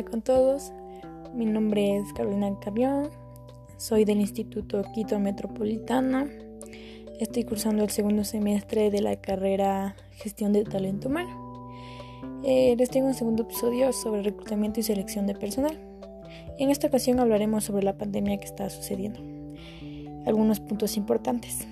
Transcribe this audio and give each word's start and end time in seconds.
Hola 0.00 0.10
con 0.10 0.22
todos, 0.22 0.72
mi 1.34 1.44
nombre 1.44 1.98
es 1.98 2.10
Carolina 2.14 2.50
Carrión, 2.58 3.10
soy 3.76 4.06
del 4.06 4.18
Instituto 4.22 4.82
Quito 4.94 5.18
Metropolitana, 5.18 6.26
estoy 7.18 7.44
cursando 7.44 7.84
el 7.84 7.90
segundo 7.90 8.24
semestre 8.24 8.90
de 8.90 9.02
la 9.02 9.16
carrera 9.16 9.94
Gestión 10.12 10.54
de 10.54 10.64
Talento 10.64 11.08
Humano. 11.08 11.70
Eh, 12.42 12.76
les 12.78 12.88
tengo 12.88 13.08
un 13.08 13.14
segundo 13.14 13.42
episodio 13.42 13.92
sobre 13.92 14.22
reclutamiento 14.22 14.80
y 14.80 14.84
selección 14.84 15.26
de 15.26 15.34
personal. 15.34 15.78
En 16.58 16.70
esta 16.70 16.86
ocasión 16.86 17.20
hablaremos 17.20 17.64
sobre 17.64 17.84
la 17.84 17.98
pandemia 17.98 18.38
que 18.38 18.46
está 18.46 18.70
sucediendo. 18.70 19.20
Algunos 20.24 20.60
puntos 20.60 20.96
importantes. 20.96 21.68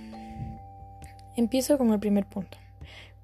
Empiezo 1.34 1.78
con 1.78 1.94
el 1.94 1.98
primer 1.98 2.26
punto. 2.26 2.58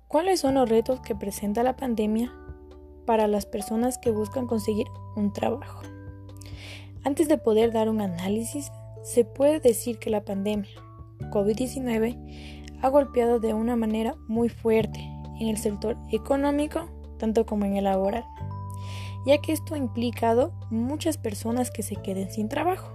¿Cuáles 0.08 0.40
son 0.40 0.54
los 0.54 0.66
retos 0.66 1.00
que 1.00 1.14
presenta 1.14 1.62
la 1.62 1.76
pandemia 1.76 2.32
para 3.04 3.28
las 3.28 3.46
personas 3.46 3.98
que 3.98 4.10
buscan 4.10 4.46
conseguir 4.46 4.86
un 5.16 5.32
trabajo. 5.32 5.82
Antes 7.04 7.28
de 7.28 7.38
poder 7.38 7.72
dar 7.72 7.88
un 7.88 8.00
análisis, 8.00 8.70
se 9.02 9.24
puede 9.24 9.60
decir 9.60 9.98
que 9.98 10.10
la 10.10 10.24
pandemia 10.24 10.70
COVID-19 11.30 12.78
ha 12.80 12.88
golpeado 12.88 13.40
de 13.40 13.54
una 13.54 13.76
manera 13.76 14.14
muy 14.28 14.48
fuerte 14.48 15.00
en 15.40 15.48
el 15.48 15.58
sector 15.58 15.96
económico, 16.10 16.88
tanto 17.18 17.46
como 17.46 17.64
en 17.64 17.76
el 17.76 17.84
laboral, 17.84 18.24
ya 19.26 19.38
que 19.38 19.52
esto 19.52 19.74
ha 19.74 19.78
implicado 19.78 20.52
muchas 20.70 21.18
personas 21.18 21.70
que 21.70 21.82
se 21.82 21.96
queden 21.96 22.30
sin 22.30 22.48
trabajo. 22.48 22.90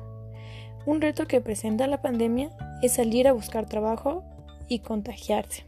Un 0.85 1.01
reto 1.01 1.27
que 1.27 1.41
presenta 1.41 1.87
la 1.87 2.01
pandemia 2.01 2.51
es 2.81 2.93
salir 2.93 3.27
a 3.27 3.33
buscar 3.33 3.65
trabajo 3.65 4.23
y 4.67 4.79
contagiarse. 4.79 5.65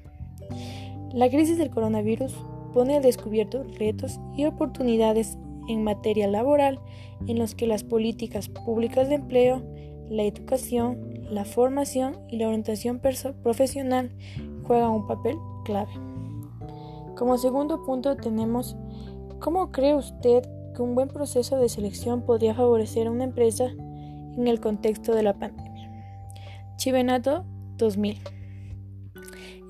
La 1.14 1.30
crisis 1.30 1.58
del 1.58 1.70
coronavirus 1.70 2.34
pone 2.74 2.96
al 2.96 3.04
descubierto 3.04 3.64
retos 3.78 4.20
y 4.36 4.46
oportunidades 4.46 5.38
en 5.68 5.84
materia 5.84 6.28
laboral 6.28 6.80
en 7.28 7.40
los 7.40 7.56
que 7.56 7.68
las 7.68 7.84
políticas 7.84 8.50
públicas 8.50 9.10
de 9.10 9.16
empleo, 9.16 9.64
la 10.10 10.24
educación, 10.24 11.26
la 11.30 11.46
formación 11.46 12.18
y 12.30 12.38
la 12.38 12.48
orientación 12.48 13.00
profesional 13.00 14.12
juegan 14.64 14.92
un 14.92 15.08
papel 15.08 15.38
clave. 15.66 15.92
Como 17.16 17.38
segundo 17.38 17.84
punto 17.86 18.16
tenemos 18.16 18.76
¿cómo 19.40 19.72
cree 19.72 19.96
usted 19.96 20.44
que 20.76 20.82
un 20.82 20.96
buen 20.96 21.10
proceso 21.10 21.58
de 21.58 21.70
selección 21.70 22.24
podría 22.24 22.54
favorecer 22.54 23.08
a 23.08 23.12
una 23.12 23.26
empresa 23.26 23.66
en 23.66 24.48
el 24.48 24.60
contexto 24.60 25.14
de 25.14 25.24
la 25.24 25.38
pandemia? 25.38 25.90
Chivenato 26.78 27.46
2000 27.78 28.18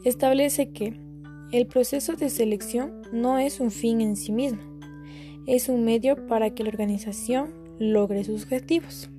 establece 0.06 0.72
que 0.72 1.00
el 1.52 1.68
proceso 1.68 2.16
de 2.16 2.30
selección 2.30 3.02
no 3.12 3.38
es 3.38 3.60
un 3.60 3.72
fin 3.72 4.00
en 4.00 4.16
sí 4.16 4.32
mismo, 4.32 4.62
es 5.46 5.68
un 5.68 5.84
medio 5.84 6.28
para 6.28 6.52
que 6.52 6.64
la 6.64 6.70
organización 6.70 7.54
logre 7.78 8.24
sus 8.24 8.44
objetivos. 8.44 9.10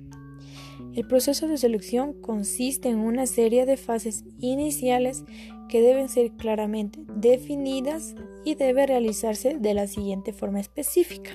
El 0.95 1.07
proceso 1.07 1.47
de 1.47 1.57
selección 1.57 2.13
consiste 2.13 2.89
en 2.89 2.99
una 2.99 3.27
serie 3.27 3.65
de 3.67 3.77
fases 3.77 4.23
iniciales 4.39 5.23
que 5.69 5.81
deben 5.81 6.09
ser 6.09 6.31
claramente 6.31 6.99
definidas 7.15 8.15
y 8.45 8.55
debe 8.55 8.87
realizarse 8.87 9.57
de 9.59 9.73
la 9.75 9.87
siguiente 9.87 10.33
forma 10.33 10.59
específica. 10.59 11.31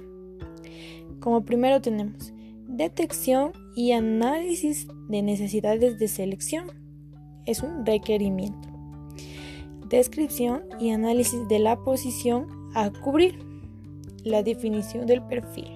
Como 1.20 1.44
primero 1.44 1.80
tenemos 1.80 2.32
detección 2.66 3.52
y 3.76 3.92
análisis 3.92 4.88
de 5.08 5.22
necesidades 5.22 5.98
de 5.98 6.08
selección. 6.08 6.66
Es 7.46 7.62
un 7.62 7.86
requerimiento 7.86 8.67
descripción 9.88 10.64
y 10.80 10.90
análisis 10.90 11.46
de 11.48 11.58
la 11.58 11.76
posición 11.76 12.46
a 12.74 12.90
cubrir, 12.90 13.38
la 14.24 14.42
definición 14.42 15.06
del 15.06 15.22
perfil, 15.22 15.68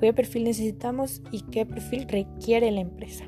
qué 0.00 0.12
perfil 0.12 0.44
necesitamos 0.44 1.22
y 1.32 1.40
qué 1.42 1.66
perfil 1.66 2.06
requiere 2.08 2.70
la 2.70 2.80
empresa. 2.80 3.24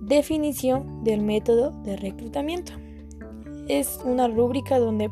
Definición 0.00 1.04
del 1.04 1.20
método 1.22 1.70
de 1.82 1.96
reclutamiento. 1.96 2.72
Es 3.68 4.00
una 4.04 4.28
rúbrica 4.28 4.78
donde 4.78 5.10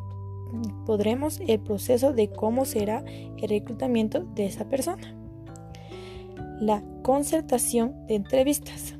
podremos 0.86 1.40
el 1.46 1.60
proceso 1.60 2.12
de 2.12 2.28
cómo 2.28 2.64
será 2.64 3.04
el 3.06 3.48
reclutamiento 3.48 4.24
de 4.34 4.46
esa 4.46 4.68
persona. 4.68 5.16
La 6.60 6.82
concertación 7.02 8.06
de 8.06 8.16
entrevistas 8.16 8.94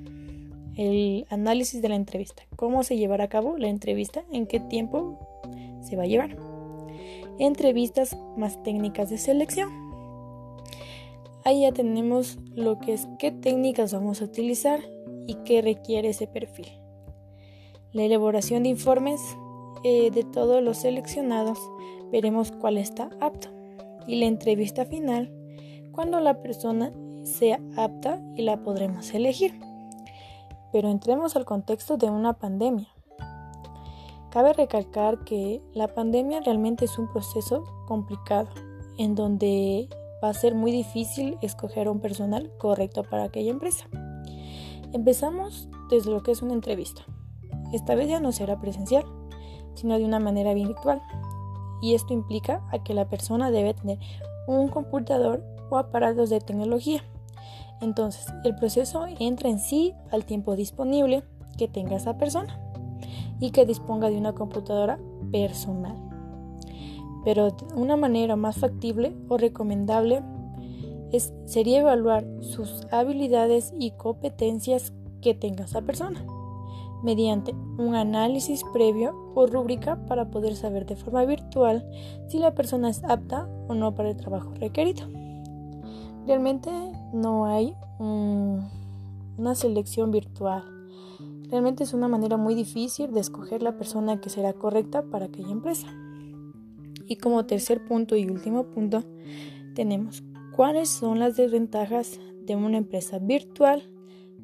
el 0.81 1.27
análisis 1.29 1.83
de 1.83 1.91
la 1.91 1.95
entrevista, 1.95 2.43
cómo 2.57 2.83
se 2.85 2.97
llevará 2.97 3.25
a 3.25 3.29
cabo 3.29 3.59
la 3.59 3.69
entrevista, 3.69 4.25
en 4.33 4.47
qué 4.47 4.61
tiempo 4.61 5.19
se 5.83 5.95
va 5.95 6.05
a 6.05 6.07
llevar. 6.07 6.39
Entrevistas 7.39 8.17
más 8.39 8.63
técnicas 8.63 9.11
de 9.11 9.19
selección. 9.19 9.69
Ahí 11.45 11.63
ya 11.63 11.73
tenemos 11.73 12.39
lo 12.55 12.79
que 12.79 12.95
es 12.95 13.09
qué 13.19 13.31
técnicas 13.31 13.93
vamos 13.93 14.23
a 14.23 14.25
utilizar 14.25 14.81
y 15.27 15.35
qué 15.45 15.61
requiere 15.61 16.09
ese 16.09 16.27
perfil. 16.27 16.69
La 17.93 18.05
elaboración 18.05 18.63
de 18.63 18.71
informes 18.71 19.21
eh, 19.85 20.11
de 20.11 20.25
todos 20.25 20.63
los 20.63 20.79
seleccionados, 20.79 21.59
veremos 22.11 22.53
cuál 22.53 22.79
está 22.79 23.11
apto. 23.21 23.49
Y 24.07 24.17
la 24.17 24.27
entrevista 24.27 24.87
final, 24.87 25.31
cuando 25.93 26.21
la 26.21 26.41
persona 26.41 26.91
sea 27.25 27.61
apta 27.77 28.23
y 28.35 28.43
la 28.43 28.63
podremos 28.63 29.13
elegir. 29.13 29.70
Pero 30.73 30.89
entremos 30.89 31.37
al 31.37 31.45
contexto 31.45 31.97
de 31.97 32.11
una 32.11 32.35
pandemia. 32.35 32.89
Cabe 34.31 34.53
recalcar 34.53 35.25
que 35.25 35.61
la 35.75 35.89
pandemia 35.89 36.41
realmente 36.41 36.85
es 36.85 36.99
un 36.99 37.09
proceso 37.09 37.65
complicado, 37.89 38.49
en 38.97 39.15
donde 39.15 39.89
va 40.23 40.29
a 40.29 40.35
ser 40.35 40.55
muy 40.55 40.71
difícil 40.71 41.37
escoger 41.43 41.89
un 41.89 42.01
personal 42.01 42.53
correcto 42.59 43.03
para 43.03 43.25
aquella 43.25 43.51
empresa. 43.51 43.87
Empezamos 44.93 45.69
desde 45.89 46.11
lo 46.11 46.23
que 46.23 46.31
es 46.31 46.43
una 46.43 46.53
entrevista. 46.53 47.03
Esta 47.73 47.95
vez 47.95 48.09
ya 48.09 48.21
no 48.21 48.31
será 48.31 48.61
presencial, 48.61 49.05
sino 49.75 49.99
de 49.99 50.05
una 50.05 50.21
manera 50.21 50.55
virtual. 50.55 51.01
Y 51.83 51.95
esto 51.95 52.13
implica 52.13 52.63
a 52.71 52.83
que 52.83 52.95
la 52.95 53.09
persona 53.09 53.51
debe 53.51 53.75
tener 53.75 53.99
un 54.47 54.69
computador 54.69 55.43
o 55.71 55.79
aparatos 55.79 56.31
de 56.31 56.41
tecnología 56.41 57.03
entonces, 57.81 58.27
el 58.45 58.55
proceso 58.55 59.07
entra 59.19 59.49
en 59.49 59.59
sí 59.59 59.95
al 60.11 60.25
tiempo 60.25 60.57
disponible 60.57 61.25
que 61.57 61.69
tenga 61.69 61.97
esa 61.97 62.19
persona 62.19 62.59
y 63.41 63.51
que 63.51 63.65
disponga 63.65 64.11
de 64.11 64.19
una 64.19 64.35
computadora 64.35 64.99
personal. 65.33 65.97
Pero 67.25 67.49
una 67.75 67.97
manera 67.97 68.37
más 68.37 68.59
factible 68.59 69.15
o 69.29 69.37
recomendable 69.39 70.23
es, 71.13 71.33
sería 71.45 71.81
evaluar 71.81 72.27
sus 72.41 72.87
habilidades 72.91 73.73
y 73.79 73.93
competencias 73.93 74.93
que 75.21 75.35
tenga 75.35 75.65
esa 75.65 75.83
persona 75.83 76.25
mediante 77.03 77.55
un 77.79 77.95
análisis 77.95 78.63
previo 78.73 79.33
o 79.35 79.47
rúbrica 79.47 79.97
para 80.07 80.31
poder 80.31 80.55
saber 80.55 80.85
de 80.87 80.97
forma 80.97 81.25
virtual 81.25 81.89
si 82.29 82.39
la 82.39 82.55
persona 82.55 82.91
es 82.91 83.03
apta 83.05 83.49
o 83.69 83.75
no 83.75 83.95
para 83.95 84.11
el 84.11 84.17
trabajo 84.17 84.53
requerido. 84.55 85.20
Realmente 86.27 86.71
no 87.13 87.47
hay 87.47 87.75
una 87.99 89.55
selección 89.55 90.11
virtual. 90.11 90.63
Realmente 91.49 91.85
es 91.85 91.93
una 91.95 92.09
manera 92.09 92.37
muy 92.37 92.55
difícil 92.55 93.13
de 93.13 93.21
escoger 93.21 93.63
la 93.63 93.77
persona 93.77 94.21
que 94.21 94.31
será 94.31 94.53
correcta 94.53 95.03
para 95.03 95.27
aquella 95.27 95.51
empresa. 95.51 95.89
Y 97.07 97.17
como 97.17 97.47
tercer 97.47 97.85
punto 97.85 98.15
y 98.15 98.29
último 98.29 98.65
punto, 98.65 99.03
tenemos 99.75 100.23
cuáles 100.55 100.89
son 100.89 101.19
las 101.19 101.37
desventajas 101.37 102.21
de 102.43 102.55
una 102.55 102.79
empresa 102.79 103.19
virtual 103.19 103.83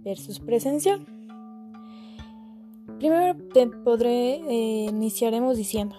versus 0.02 0.40
presencial. 0.40 1.06
Primero 2.98 3.36
podré, 3.84 4.36
eh, 4.48 4.86
iniciaremos 4.88 5.56
diciendo, 5.56 5.94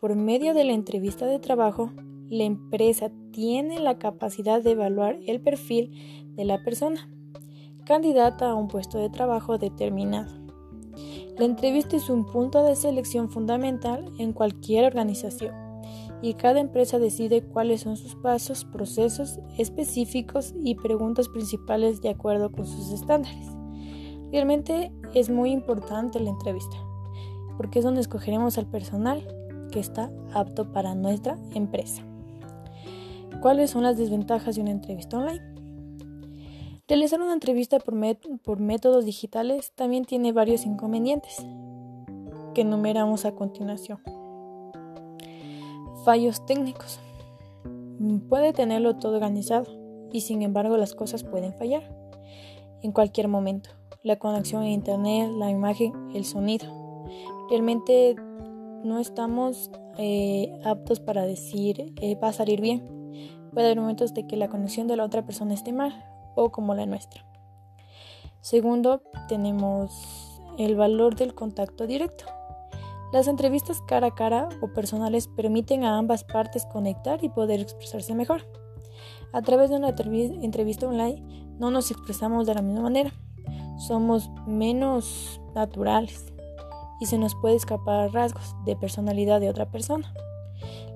por 0.00 0.16
medio 0.16 0.54
de 0.54 0.64
la 0.64 0.72
entrevista 0.72 1.26
de 1.26 1.38
trabajo, 1.38 1.90
la 2.30 2.44
empresa 2.44 3.10
tiene 3.32 3.80
la 3.80 3.98
capacidad 3.98 4.62
de 4.62 4.72
evaluar 4.72 5.18
el 5.26 5.40
perfil 5.40 5.92
de 6.36 6.44
la 6.44 6.62
persona 6.62 7.08
candidata 7.84 8.50
a 8.50 8.54
un 8.54 8.68
puesto 8.68 8.98
de 8.98 9.08
trabajo 9.08 9.56
determinado. 9.56 10.30
La 11.38 11.46
entrevista 11.46 11.96
es 11.96 12.10
un 12.10 12.26
punto 12.26 12.62
de 12.62 12.76
selección 12.76 13.30
fundamental 13.30 14.12
en 14.18 14.32
cualquier 14.32 14.84
organización 14.84 15.54
y 16.20 16.34
cada 16.34 16.60
empresa 16.60 16.98
decide 16.98 17.42
cuáles 17.42 17.82
son 17.82 17.96
sus 17.96 18.14
pasos, 18.16 18.64
procesos 18.64 19.38
específicos 19.56 20.54
y 20.62 20.74
preguntas 20.74 21.28
principales 21.28 22.02
de 22.02 22.10
acuerdo 22.10 22.52
con 22.52 22.66
sus 22.66 22.92
estándares. 22.92 23.46
Realmente 24.32 24.92
es 25.14 25.30
muy 25.30 25.50
importante 25.52 26.20
la 26.20 26.30
entrevista 26.30 26.76
porque 27.56 27.78
es 27.78 27.84
donde 27.84 28.00
escogeremos 28.00 28.58
al 28.58 28.66
personal 28.66 29.26
que 29.72 29.80
está 29.80 30.10
apto 30.34 30.72
para 30.72 30.94
nuestra 30.94 31.38
empresa. 31.54 32.04
¿Cuáles 33.40 33.70
son 33.70 33.84
las 33.84 33.96
desventajas 33.96 34.56
de 34.56 34.62
una 34.62 34.72
entrevista 34.72 35.16
online? 35.16 35.58
Realizar 36.88 37.20
una 37.20 37.34
entrevista 37.34 37.78
por, 37.78 38.60
métodos 38.60 39.04
digitales 39.04 39.72
también 39.74 40.06
tiene 40.06 40.32
varios 40.32 40.64
inconvenientes 40.64 41.44
que 42.54 42.62
enumeramos 42.62 43.26
a 43.26 43.32
continuación. 43.32 44.00
Fallos 46.04 46.46
técnicos. 46.46 46.98
Puede 48.30 48.54
tenerlo 48.54 48.96
todo 48.96 49.16
organizado 49.16 49.66
y 50.12 50.22
sin 50.22 50.40
embargo 50.40 50.78
las 50.78 50.94
cosas 50.94 51.24
pueden 51.24 51.52
fallar 51.52 51.94
en 52.82 52.92
cualquier 52.92 53.28
momento. 53.28 53.70
La 54.02 54.18
conexión 54.18 54.62
a 54.62 54.70
internet, 54.70 55.30
la 55.36 55.50
imagen, 55.50 55.92
el 56.14 56.24
sonido. 56.24 56.66
Realmente 57.50 58.16
no 58.82 58.98
estamos 58.98 59.70
eh, 59.98 60.58
aptos 60.64 61.00
para 61.00 61.26
decir 61.26 61.92
eh, 62.00 62.16
va 62.16 62.28
a 62.28 62.32
salir 62.32 62.60
bien. 62.60 62.97
Puede 63.58 63.70
haber 63.70 63.80
momentos 63.80 64.14
de 64.14 64.24
que 64.24 64.36
la 64.36 64.46
conexión 64.46 64.86
de 64.86 64.94
la 64.94 65.02
otra 65.02 65.26
persona 65.26 65.52
esté 65.52 65.72
mal 65.72 65.92
o 66.36 66.52
como 66.52 66.76
la 66.76 66.86
nuestra. 66.86 67.24
Segundo, 68.40 69.02
tenemos 69.26 70.40
el 70.58 70.76
valor 70.76 71.16
del 71.16 71.34
contacto 71.34 71.88
directo. 71.88 72.24
Las 73.12 73.26
entrevistas 73.26 73.82
cara 73.88 74.06
a 74.06 74.14
cara 74.14 74.48
o 74.60 74.72
personales 74.72 75.26
permiten 75.26 75.82
a 75.82 75.98
ambas 75.98 76.22
partes 76.22 76.66
conectar 76.66 77.24
y 77.24 77.30
poder 77.30 77.58
expresarse 77.58 78.14
mejor. 78.14 78.46
A 79.32 79.42
través 79.42 79.70
de 79.70 79.76
una 79.76 79.88
entrevista 79.88 80.86
online 80.86 81.20
no 81.58 81.72
nos 81.72 81.90
expresamos 81.90 82.46
de 82.46 82.54
la 82.54 82.62
misma 82.62 82.82
manera. 82.82 83.10
Somos 83.88 84.30
menos 84.46 85.40
naturales 85.56 86.32
y 87.00 87.06
se 87.06 87.18
nos 87.18 87.34
puede 87.34 87.56
escapar 87.56 88.12
rasgos 88.12 88.54
de 88.66 88.76
personalidad 88.76 89.40
de 89.40 89.50
otra 89.50 89.68
persona. 89.68 90.14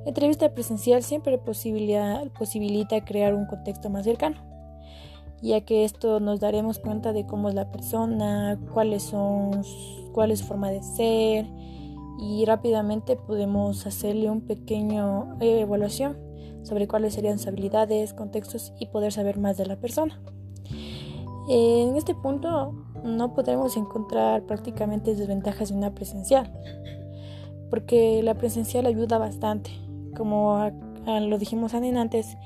La 0.05 0.09
entrevista 0.09 0.53
presencial 0.53 1.03
siempre 1.03 1.39
posibilita 1.39 3.05
crear 3.05 3.35
un 3.35 3.47
contexto 3.47 3.89
más 3.89 4.05
cercano, 4.05 4.37
ya 5.41 5.61
que 5.61 5.85
esto 5.85 6.19
nos 6.19 6.41
daremos 6.41 6.79
cuenta 6.79 7.13
de 7.13 7.25
cómo 7.27 7.49
es 7.49 7.55
la 7.55 7.71
persona, 7.71 8.59
cuáles 8.73 9.05
son, 9.05 9.63
cuál 10.13 10.33
es 10.33 10.41
su 10.41 10.47
forma 10.47 10.71
de 10.71 10.83
ser 10.83 11.47
y 12.19 12.45
rápidamente 12.45 13.17
podemos 13.17 13.87
hacerle 13.87 14.31
un 14.31 14.43
pequeño 14.43 15.37
eh, 15.41 15.61
evaluación 15.61 16.17
sobre 16.63 16.87
cuáles 16.87 17.15
serían 17.15 17.39
sus 17.39 17.49
habilidades, 17.49 18.15
contextos 18.15 18.73
y 18.79 18.87
poder 18.87 19.13
saber 19.13 19.39
más 19.39 19.57
de 19.57 19.67
la 19.67 19.77
persona. 19.77 20.21
En 21.49 21.97
este 21.97 22.15
punto 22.15 22.73
no 23.03 23.35
podremos 23.35 23.77
encontrar 23.77 24.45
prácticamente 24.45 25.15
desventajas 25.15 25.71
de 25.71 25.75
una 25.75 25.95
presencial, 25.95 26.53
porque 27.73 28.23
la 28.23 28.35
presencial 28.35 28.85
ayuda 28.85 29.17
bastante. 29.17 29.71
Como 30.15 30.71
lo 31.07 31.39
dijimos 31.39 31.73
antes, 31.73 32.37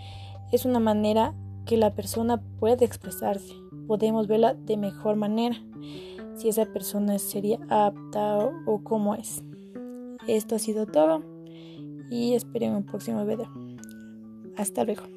es 0.53 0.65
una 0.65 0.79
manera 0.79 1.35
que 1.65 1.77
la 1.77 1.93
persona 1.97 2.41
puede 2.61 2.85
expresarse. 2.85 3.53
Podemos 3.89 4.29
verla 4.29 4.55
de 4.55 4.77
mejor 4.77 5.17
manera, 5.17 5.57
si 6.37 6.49
esa 6.49 6.67
persona 6.67 7.19
sería 7.19 7.59
apta 7.69 8.39
o, 8.67 8.85
cómo 8.85 9.17
es. 9.17 9.43
Esto 10.29 10.55
ha 10.55 10.61
sido 10.61 10.87
todo 10.87 11.25
y 12.09 12.35
espero 12.35 12.67
en 12.67 12.77
un 12.77 12.87
próximo 12.87 13.27
video. 13.27 13.51
Hasta 14.57 14.85
luego. 14.85 15.16